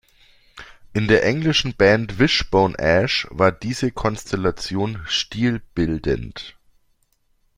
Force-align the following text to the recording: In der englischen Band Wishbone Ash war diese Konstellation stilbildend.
In 0.93 1.07
der 1.07 1.23
englischen 1.23 1.75
Band 1.75 2.17
Wishbone 2.17 2.75
Ash 2.79 3.27
war 3.29 3.51
diese 3.51 3.91
Konstellation 3.91 4.99
stilbildend. 5.05 6.57